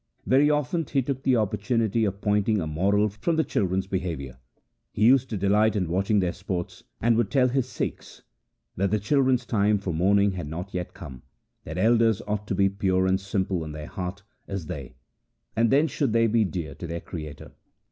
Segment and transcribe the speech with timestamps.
[0.25, 4.39] Very often he took the opportunity of pointing a moral from the children's behaviour.
[4.91, 8.23] He used to delight in watching their sports, and would tell his Sikhs
[8.75, 11.21] that the children's time for mourning had not yet come,
[11.65, 14.95] that elders ought to be pure and simple in heart as they,
[15.55, 17.51] and then should they be dear to their Creator.